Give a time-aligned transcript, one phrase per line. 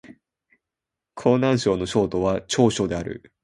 [1.13, 3.31] 湖南省の省都は長沙である